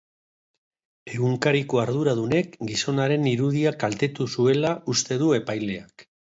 Egunkariko 1.11 1.81
arduradunek 1.83 2.57
gizonaren 2.71 3.29
irudia 3.35 3.77
kaltetu 3.87 4.31
zuela 4.37 4.75
uste 4.97 5.23
du 5.25 5.33
epaileak. 5.41 6.11